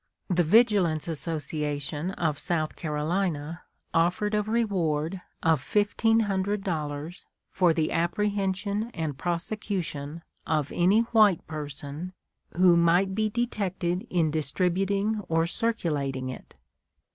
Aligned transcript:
The 0.31 0.41
Vigilance 0.41 1.07
Association 1.07 2.09
of 2.13 2.39
South 2.39 2.75
Carolina 2.75 3.61
offered 3.93 4.33
a 4.33 4.41
reward 4.41 5.21
of 5.43 5.61
$1,500 5.61 7.25
for 7.51 7.71
the 7.71 7.91
apprehension 7.91 8.89
and 8.95 9.15
prosecution 9.15 10.23
of 10.47 10.71
any 10.71 11.01
white 11.01 11.45
person 11.45 12.13
who 12.53 12.75
might 12.75 13.13
be 13.13 13.29
detected 13.29 14.07
in 14.09 14.31
distributing 14.31 15.21
or 15.29 15.45
circulating 15.45 16.29
it. 16.31 16.55